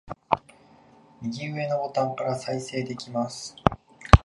[1.21, 3.55] 右上のボタンから再生できます